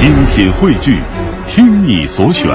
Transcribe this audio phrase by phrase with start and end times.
[0.00, 0.98] 精品汇聚，
[1.44, 2.48] 听你所选，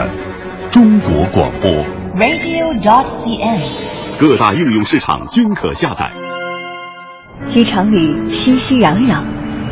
[0.72, 1.70] 中国广播。
[2.16, 4.20] radio.dot.cn，。
[4.20, 6.12] 各大应用市场均可下载。
[7.44, 9.24] 机场里熙熙攘攘，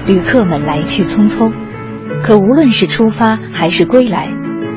[0.05, 1.51] 旅客们来去匆匆。
[2.21, 4.29] 可无论是出发还是归来，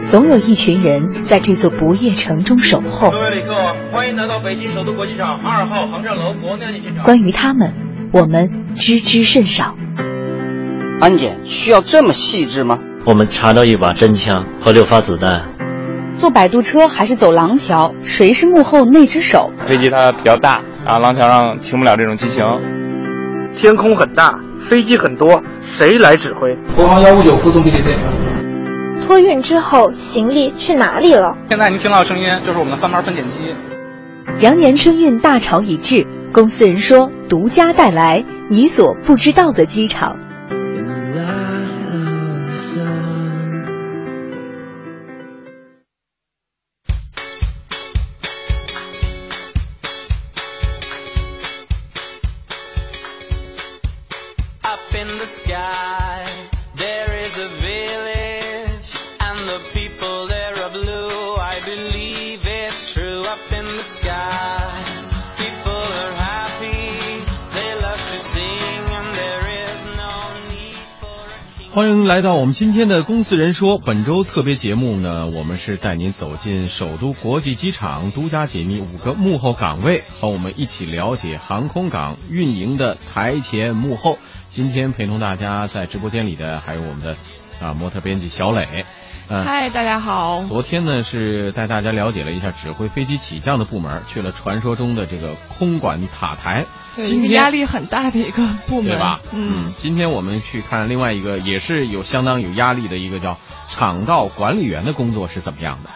[0.02, 3.10] 总有一群人在这座不夜城中守候。
[3.10, 3.54] 各位旅客，
[3.92, 6.80] 欢迎来到北京首都国际机场二号航站楼国内。
[7.04, 7.74] 关于他们，
[8.10, 9.76] 我们知之甚少。
[10.98, 12.78] 安检需要这么细致吗？
[13.04, 15.42] 我们查到一把真枪和六发子弹。
[16.14, 17.94] 坐摆渡车还是走廊桥？
[18.02, 19.50] 谁是幕后那只手？
[19.68, 22.42] 飞机它比较大，然后廊桥上停不了这种机型。
[23.54, 24.34] 天空很大，
[24.70, 26.56] 飞机很多，谁来指挥？
[26.74, 29.04] 国航幺五九附送 PTC。
[29.04, 31.36] 托运之后，行李去哪里了？
[31.50, 33.34] 现在您听到的声音就是我们的翻牌分拣机。
[34.40, 40.16] 羊年春运大潮已至，公司人说独家带来你所不知道的机场。
[54.96, 56.35] in the sky.
[71.76, 84.18] 欢迎来到我们今天的《公司人说》本周特别节目呢，我们是带您走进首都国际机场，独家解密五个幕后岗位，和我们一起了解航空港运营的台前幕后。
[84.48, 87.14] 今天陪同大家在直播间里的还有我们的
[87.60, 88.86] 啊模特编辑小磊。
[89.28, 90.42] 嗨、嗯，大家好。
[90.42, 96.64] 昨天呢是带大家了解了一下指挥飞机起降的部门，去了传说中的这个空管塔台。
[96.94, 99.20] 对，一个压力很大的一个部门，对吧？
[99.32, 103.36] 嗯，今天我们去看另外一个也是有相当有压力的一个叫
[103.68, 105.90] 场道管理员的工作是怎么样的。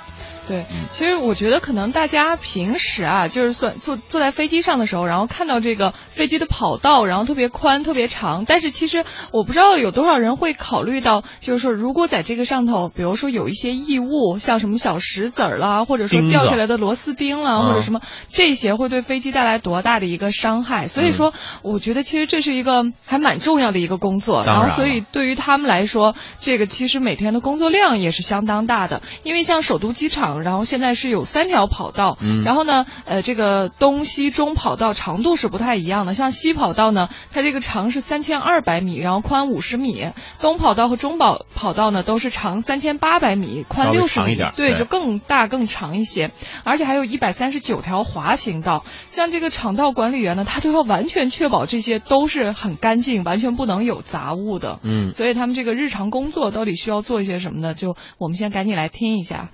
[0.51, 20.89] 对，其实我觉得可能大家平时啊，就是算坐坐在飞机上的时候，然后看到这个飞机的跑道，然后特别宽、特别长，但是其实我不知道有多少人会考虑到，就是说如果在这个上头，比如说有一些异物，像什么小石子儿啦，或者说掉下来的螺丝钉啦，或者什么这些，会对飞机带来多大的一个伤害。
[20.89, 21.33] 所以说，
[21.63, 30.40] 我觉得其实这是一个还蛮重要的一个工作，然后所以对于他们来说，这个其实每天的工作量也是相当大的，因为像首都机场。
[30.43, 36.15] 然后现在是有三条跑道，嗯，然后呢，呃，这个东西中跑道长度是不太一样的。
[36.15, 46.33] 像西跑道呢，它这个长是三千二百米，然后宽五十米；东跑道和中跑跑道呢，都是长三千八百米，宽六十米，对，就更大更长一些。
[46.65, 48.85] 而且还有一百三十九条滑行道。
[49.11, 54.81] 像这个场道管理员呢，他就要完全确保这些都是很干净，完全不能有杂物的。
[54.83, 57.75] 嗯，所以他们这个日常工作到底需要做一些什么呢？
[57.75, 59.51] 就我们先赶紧来听一下。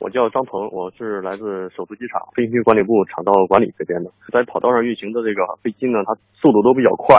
[0.00, 4.10] 我叫张鹏，我是来自首都机场飞行管理部场道管理这边的。
[4.32, 7.16] 在跑道上运行的这个飞机呢，它速度都比较快，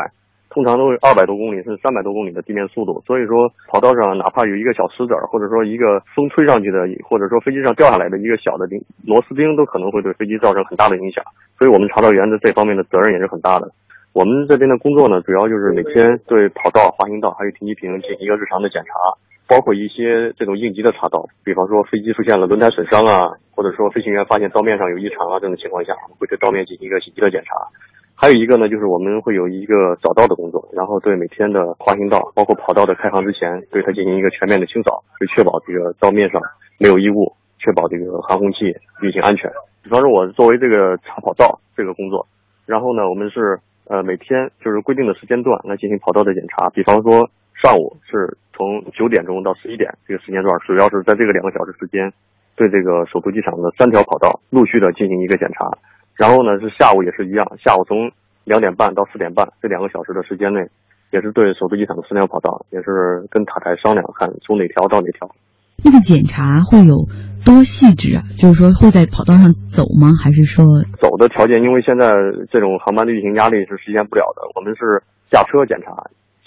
[0.50, 3.02] 通常都是二百多公里甚至三百多公里的地面速度。
[3.08, 8.78] 所以说，跑道上哪怕有一个小石子儿，或者说一个风吹上去的，或者说飞机上掉下来的一个小的钉
[9.08, 11.24] 螺丝钉，都可能会对飞机造成很大的影响。
[11.58, 13.72] 所以我们查道员的这方面的责任也是很大的。
[14.12, 18.92] 我们这边的工作呢，主要就是每天对跑道、滑行道还有停机坪进行一个日常的检查。
[19.48, 27.54] 包括一些这种应急的查道，比方说飞机出现了轮胎损伤啊，或者说飞行员发现道面上有异常啊，这种情况下，会对道面进行一个紧急的检查。
[28.18, 36.42] 还有一个呢，就是我们会有一个早到的工作，然后对每天的滑行道，包括跑道的开航之前，对它进行一个全面的清扫，以确保这个道面上
[36.80, 39.52] 没有异物，确保这个航空器运行安全。
[39.84, 42.26] 比方说，我作为这个查跑道这个工作，
[42.66, 47.30] 然后呢，我们是呃每天就是规定的时间段来进行跑道的检查，比方说。
[47.64, 52.08] 上午是从九点钟到十一点这个时间段，主要是在这个两个小时时间，
[52.56, 55.68] 对这个首都机场的三条跑道陆续的进行一个检查。
[56.16, 58.10] 然后呢，是下午也是一样，下午从
[58.48, 60.64] 两点半到四点半这两个小时的时间内，
[61.12, 65.28] 也是对首都机场的三条跑道，也是跟塔台商量，看从哪条到哪条。
[65.84, 66.96] 那个检查会有
[67.44, 68.24] 多细致啊？
[68.40, 70.16] 就是说会在跑道上走吗？
[70.16, 70.64] 还是说
[71.04, 71.62] 走的条件？
[71.62, 72.08] 因为现在
[72.48, 75.92] 这种航班的运行压力是实现不了的，我们是下车检查。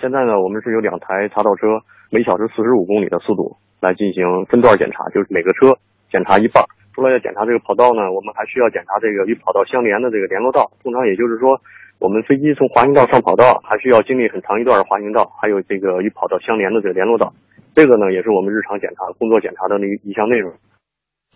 [0.00, 1.66] 现在呢，我们是有两台查道车，
[2.08, 5.74] 每小时四十五公里的速度来进行分段检查，就是每个车
[6.12, 6.62] 检查一半。
[6.94, 10.70] 除了要检查这个跑道呢，我们还需要检查这个与跑道相连的这个联络道。
[10.84, 11.60] 通常也就是说，
[11.98, 17.32] 我们飞机从滑行道上跑道，还需要经历很长一段的滑行道，还有这个与跑道相连的这个联络道。
[17.74, 20.52] 这个呢，也是我们日常检查工作检查的那一项内容。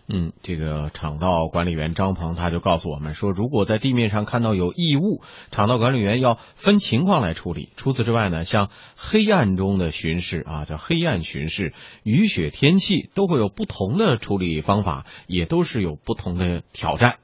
[0.09, 7.69] 嗯，这个厂道管理员张鹏他就告诉我们说，如果在地面上看到有异物，厂道管理员要分情况来处理。
[7.77, 8.67] 除此之外呢，像
[8.97, 11.71] 黑暗中的巡视啊，叫黑暗巡视，
[12.03, 17.15] 雨雪天气都会有不同的处理方法，也都是有不同的挑战。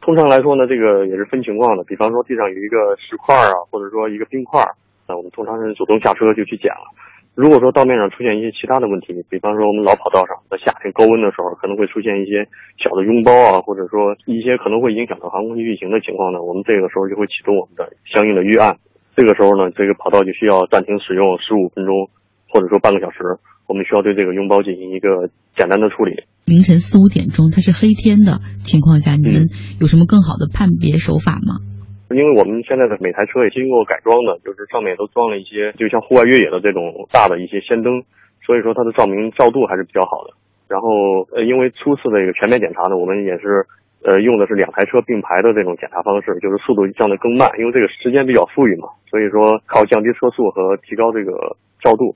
[0.00, 1.82] 通常来说呢，这个也是分情况的。
[1.82, 4.62] 比方说地上有一个石块啊，或者说一个冰块，
[5.08, 6.86] 那我们通常是主动下车就去捡了。
[7.34, 12.44] 如果说道面上出现一些其他的问题，比方说我们老跑道上在夏天高温的时候，可能会出现一些
[12.76, 18.76] 小的拥包啊，或者说一些可能会影响到航空器运行的情况呢，我们这个时候就会启动我们的相应的预案。
[19.16, 22.12] 这个时候呢，这个跑道就需要暂停使用十五分钟，
[22.52, 23.24] 或者说半个小时，
[23.64, 26.12] 我们需要对这个拥包进行一个简单的处理。
[26.44, 29.48] 凌晨四五点钟，它是黑天的情况下，你们
[29.80, 31.71] 有什么更好的判别手法吗？
[32.14, 38.02] 因为我们现在的每台车也经过改装的，就是上面都装了一些，就像户外越野的这种大的一些氙灯，
[38.44, 40.34] 所以说它的照明照度还是比较好的。
[40.68, 40.88] 然后
[41.32, 43.64] 呃，因为初次的一个全面检查呢，我们也是
[44.04, 52.14] 呃用的是两台车并排的这种检查方式，就是速度降得更慢，因为这个时间比较富裕嘛，所以说靠降低车速和提高这个照度，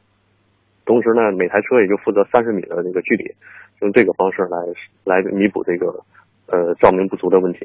[0.86, 3.24] 同时呢，每台车也就负责三十米的这个距离，
[3.82, 4.58] 用这个方式来
[5.04, 5.86] 来弥补这个
[6.46, 7.60] 呃照明不足的问题。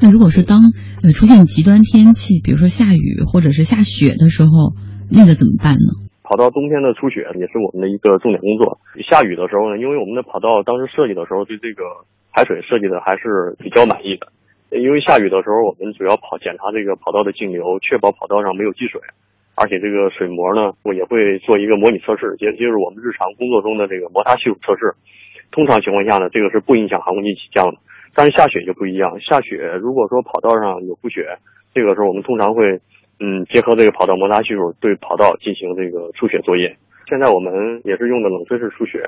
[0.00, 4.74] 那如果是当呃出现极端天气，比如说下雨或者是下雪的时候，
[5.10, 6.02] 那个怎么办呢？
[6.24, 8.80] 跑道冬天的初雪也是我们的一个重点工作。
[9.04, 11.84] 下雨的时候呢，因为我们的跑道当时设计的时候对这个
[12.32, 14.32] 排水设计的还是比较满意的。
[14.74, 18.98] 因为下雨的时候，我们主要跑检查这个跑道的径流，确保跑道上没有积水，
[19.54, 24.90] 而且这个水膜呢，我也会做一个模拟测试，也就是我们日常工作中的这个摩擦系数测试。
[25.52, 27.78] 通常情况下呢，这个是不影响航空器起降的。
[28.14, 31.26] 但是下雪就不一样，下雪如果说跑道上有覆雪，
[31.74, 32.80] 这个时候我们通常会，
[33.20, 36.74] 嗯，结合这个跑道摩擦系数对跑道进行这个除雪作业。
[37.08, 39.02] 现在我们也是用的冷吹式除雪，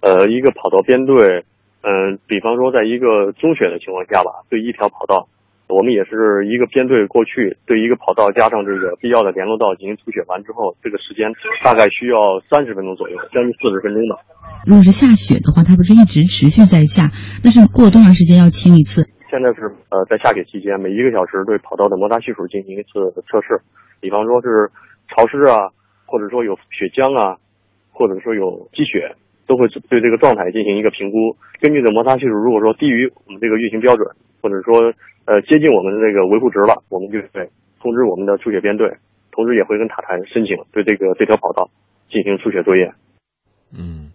[0.00, 1.42] 呃，一个跑道编队，
[1.82, 5.26] 嗯，比方说在一个中雪的情况下吧，对一条跑道，
[5.70, 11.30] 我们也是一个编队过去，对一个跑道加上这个必要的联络道进行除雪完之后，这个时间
[11.62, 14.18] 大概需要三十分钟左右，将近四十分钟吧。
[14.66, 17.08] 如果是下雪的话，它不是一直持续在下，
[17.42, 19.08] 那是过多长时间要清一次？
[19.30, 23.62] 现在是呃，在下雪期间，每一个小时对跑道的摩擦系数进行一次测试。
[24.02, 24.68] 比方说是
[25.14, 25.70] 潮湿啊，
[26.04, 27.38] 或者说有雪浆啊，
[27.94, 29.14] 或者说有积雪，
[29.46, 31.36] 都会对这个状态进行一个评估。
[31.60, 34.02] 根据这摩擦系数，如果说低于我们这个运行标准，
[34.42, 34.92] 或者说
[35.30, 37.48] 呃接近我们的这个维护值了，我们就会
[37.80, 38.96] 通知我们的出血编队，
[39.30, 41.70] 同时也会跟塔台申请对这个这条跑道
[42.10, 42.92] 进行出血作业。
[43.72, 44.09] 嗯。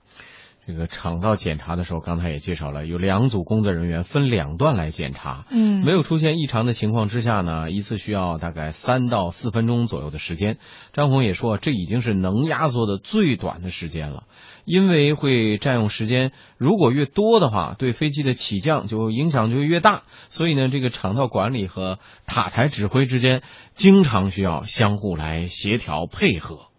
[0.68, 5.46] 这个厂道检查的时候，刚才也介绍了，有两组工作人员分两段来检查。
[5.52, 10.58] 嗯，没有出现异常的情况之下呢，一次需要大概三到四分钟左右的时间。
[10.92, 14.24] 张红也说，这已经是能压缩的最短的时间了，
[14.66, 20.02] 因为会占用时间，如果越多的话，对飞机的起降就影响就越大。
[20.30, 23.44] 所以呢，这个厂道管理和塔台指挥之间
[23.76, 26.70] 经常需要相互来协调配合。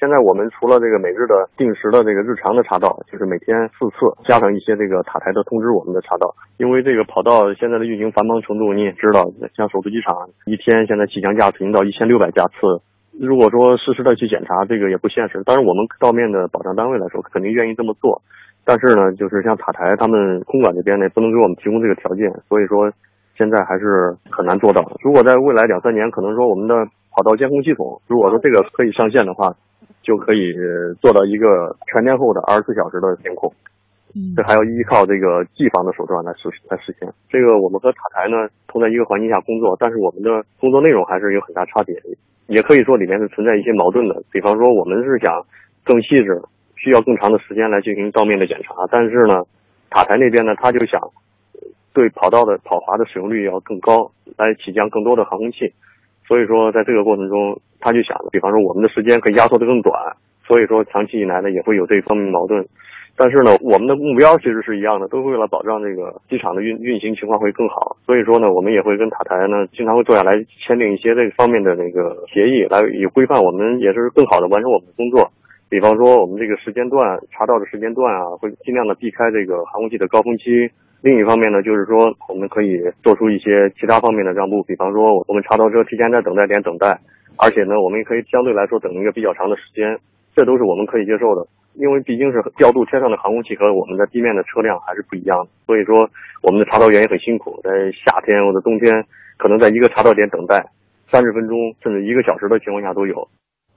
[0.00, 6.34] 现在我们除了这个每日的定时的这个日常的查道，就是每天四次，加上一些这个塔台的通知我们的查道。
[6.56, 10.16] 因为这个跑道现在的运行繁忙程度你也知道，像首都机场
[10.46, 12.80] 一天现在起降架次已经到一千六百架次，
[13.12, 15.42] 如果说实时的去检查，这个也不现实。
[15.44, 18.22] 当然，我们道面的保障单位来说，肯定愿意这么做。
[18.64, 22.90] 但是呢，就是像塔台他们空管这边呢，不能给我们提供这个条件，所以说
[23.36, 24.80] 现在还是很难做到。
[25.04, 26.74] 如果在未来两三年，可能说我们的
[27.12, 29.52] 跑道监控系统，如果说这个可以上线的话。
[30.02, 30.52] 就可以
[31.00, 33.52] 做到一个全天候的二十四小时的监控，
[34.34, 37.08] 这还要依靠这个技防的手段来实来实现。
[37.28, 41.94] 这个我们和塔台呢同在一个环境下工作，但是我们的工作内容还是有很大差别，
[42.46, 44.22] 也可以说里面是存在一些矛盾的。
[44.32, 45.44] 比方说，我们是想
[45.84, 46.40] 更细致，
[46.76, 49.44] 需要更长的时间来进行道面的检查，但是呢，
[49.90, 51.00] 塔台那边呢他就想
[51.92, 55.72] 对跑道的跑滑的使用率要更高，来起降更多的航空器。
[56.30, 59.92] 所以说，在这个过程中，他就想，比方说我们的时间可以压缩的更短，
[60.46, 62.64] 所以说长期以来呢也会有这方面矛盾。
[63.16, 67.96] 但是呢，我们的目标其实是一样的，都是为了保障这个机场的运运行情况会更好。
[68.06, 70.30] 所以说呢，我们也会跟塔台呢经常会坐下来
[70.64, 75.28] 签订一些这方面的那个协议，来以规范我们也是更好的完成我们的工作。
[75.68, 80.70] 比方说我们这个时间段查到的时间段啊，会尽量的避开这个航空器的高峰期。
[81.02, 86.98] 另一方面呢，就是说我们可以做出一些其他方面的让步，比方说我们查到车提前在等待点等待，
[87.36, 89.98] 而且呢，我们也可以相对来说等一个比较长的时间，
[90.36, 91.46] 这都是我们可以接受的。
[91.74, 96.10] 因为毕竟是调度天上的航空器和我们在地面的车辆还是不一样的，所以说
[96.42, 99.04] 我们的查道员也很辛苦，在夏天或者冬天，
[99.38, 100.66] 可能在一个查道点等待
[101.06, 103.26] 三十分钟甚至一个小时的情况下都有。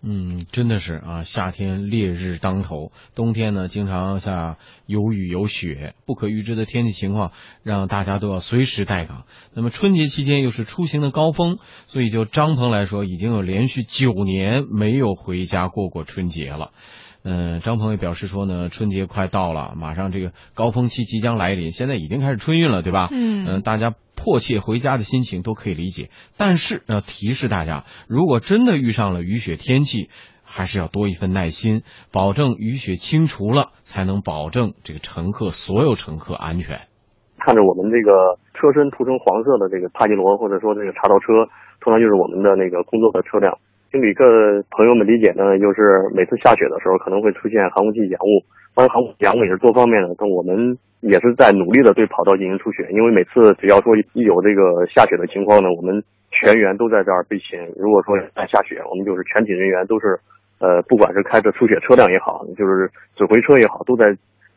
[0.05, 7.31] 嗯，真的是啊，夏天烈日当头，冬天呢经常下有雨有雪，不可预知的天气情况
[7.63, 9.23] 让大家都要随时待岗。
[9.53, 11.55] 那么春节期间又是出行的高峰，
[11.85, 16.71] 所以就张鹏来说，已经有连续九年没有回家过过春节了。
[17.23, 23.07] 嗯，张鹏也表示说呢，春节快到了，马上这个高峰期即将来临，现在已经开始春运了，对吧？
[23.09, 30.07] 嗯嗯，大家迫切回家的心情都可以理解，但是要提示大家，如果真的遇上了雨雪天气，
[30.45, 36.87] 还是要多一份耐心，保证雨雪清除了，才能保证这个乘客所有乘客安全。
[37.43, 41.51] 看着我们这个车身涂成黄色的这个帕杰罗，或者说这个茶道车，
[41.81, 43.59] 通常就是我们的那个工作的车辆。
[43.93, 44.25] 经旅客
[44.71, 48.41] 朋友们理解呢，就是每次下雪的时候可能会出现航空器延误，
[48.73, 57.53] 当然航空延误也是多方面的，但我们也是在努力的对跑道进行出血，因为每次只要说一有这个下雪的情况呢，我们全员都在这儿备勤。
[57.77, 60.17] 如果说在下雪，我们就是全体人员都是，
[60.57, 64.09] 呃，不管是开着出雪车辆也好，就是指挥车也好，都在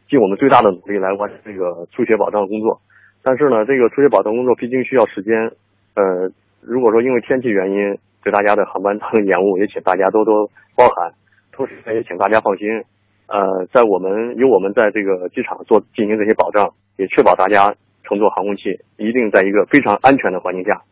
[0.09, 2.81] 尽我们最大的努力来完成这个出雪保障工作。
[3.23, 5.53] 但是呢，这个出雪保障工作毕竟需要时间，
[5.93, 6.33] 呃，
[6.67, 7.97] 如果说因为天气原因。
[8.27, 11.13] 对大家的航班造成延误，也请大家多多包涵。
[11.53, 12.67] 同时呢也请大家放心，
[13.29, 20.83] 呃，在我们有我们在这个机场做进行这些保障，也确保大家乘坐航空器一定在一个非常安全的环境下。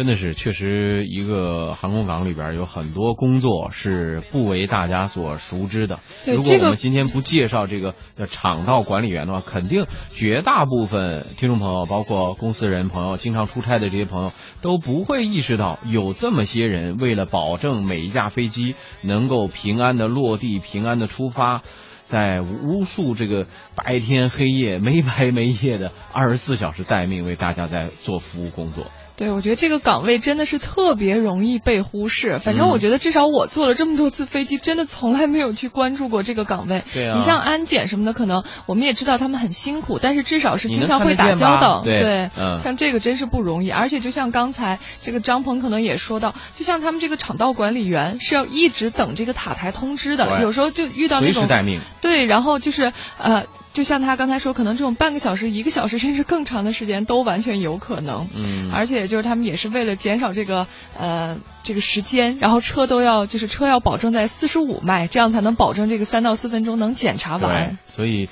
[0.00, 6.00] 真的是，确实一个航空港里边有很多工作是不为大家所熟知的。
[6.24, 7.94] 如果我们今天不介绍这个
[8.30, 21.60] 场道管理员的话，肯定绝大部分听众朋友，包括公司人朋友、经常出差的这些朋友，都不会意识到有这么些人为了保证每一架飞机能够平安的落地、平安的出发，
[21.98, 28.86] 在无数这个白天黑夜、没白没夜的二十四小时待命，为大家在做服务工作。
[29.20, 32.38] 对，我觉得这个岗位真的是特别容易被忽视。
[32.38, 36.82] 反正我觉得，至少我坐了这么多次飞机，真的从来没有去关注过这个岗位。
[36.94, 37.12] 对啊。
[37.14, 41.82] 你像安检什么的，可能我们也知道他们很辛苦，但是至少是经常会打交道。
[41.84, 42.30] 对。
[42.38, 42.60] 嗯。
[42.60, 51.78] 像这个真是不容易，而且就像刚才这个张鹏可能也说到，就像他们这个场道管理员是要一直等这个塔台通知的，有时候就遇到那种随时待命。
[52.00, 53.44] 对，然后就是呃。
[53.72, 58.28] 就像他刚才说，可能这种半个小时、一个小时，甚至更长的时间都完全有可能。
[58.34, 60.66] 嗯，而且就是他们也是为了减少这个
[60.98, 67.78] 呃这个时间，然后车都要就是车要保证在四十五迈，这样才能保证这个三到四分钟能检查完。
[67.86, 68.28] 所以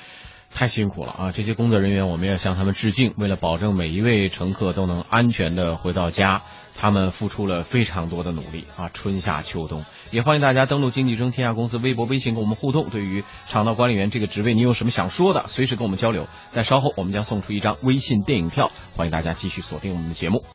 [0.53, 1.31] 太辛苦了啊！
[1.31, 3.13] 这些工作人员我们要向他们致敬。
[3.17, 6.41] 为了保证每一位乘客都能安全的回到家，
[6.75, 8.89] 他们付出了非常多的努力啊！
[8.93, 9.85] 春夏秋冬。
[10.11, 12.89] 也欢迎大家登录经济中天下公司微博、微信跟我们互动。
[12.89, 16.27] 对于场道管理员这个职位，你有什么想说的，随时跟我们交流。
[16.49, 20.43] 在稍后，我们将送出一张微信电影票，欢迎大家继续锁定我们的节目。